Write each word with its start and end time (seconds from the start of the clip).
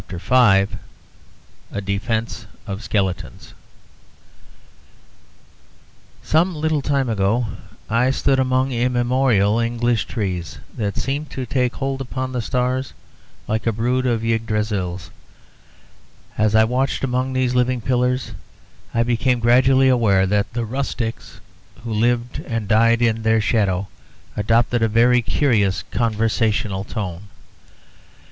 A 1.71 1.79
DEFENCE 1.79 2.47
OF 2.65 2.81
SKELETONS 2.83 3.53
Some 6.23 6.55
little 6.55 6.81
time 6.81 7.07
ago 7.07 7.45
I 7.87 8.09
stood 8.09 8.39
among 8.39 8.71
immemorial 8.71 9.59
English 9.59 10.05
trees 10.05 10.57
that 10.75 10.97
seemed 10.97 11.29
to 11.29 11.45
take 11.45 11.75
hold 11.75 12.01
upon 12.01 12.31
the 12.31 12.41
stars 12.41 12.93
like 13.47 13.67
a 13.67 13.71
brood 13.71 14.07
of 14.07 14.23
Ygdrasils. 14.23 15.11
As 16.35 16.55
I 16.55 16.63
walked 16.63 17.03
among 17.03 17.33
these 17.33 17.53
living 17.53 17.79
pillars 17.79 18.31
I 18.95 19.03
became 19.03 19.39
gradually 19.39 19.87
aware 19.89 20.25
that 20.25 20.51
the 20.53 20.65
rustics 20.65 21.39
who 21.83 21.93
lived 21.93 22.39
and 22.47 22.67
died 22.67 23.03
in 23.03 23.21
their 23.21 23.39
shadow 23.39 23.87
adopted 24.35 24.81
a 24.81 24.87
very 24.87 25.21
curious 25.21 25.83
conversational 25.91 26.83
tone. 26.85 27.27